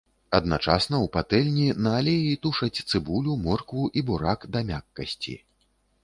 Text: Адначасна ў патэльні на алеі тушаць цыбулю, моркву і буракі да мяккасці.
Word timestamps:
Адначасна 0.37 0.95
ў 0.99 1.07
патэльні 1.17 1.65
на 1.87 1.91
алеі 1.97 2.31
тушаць 2.45 2.83
цыбулю, 2.91 3.35
моркву 3.43 3.83
і 4.01 4.03
буракі 4.09 4.49
да 4.55 4.59
мяккасці. 4.71 5.35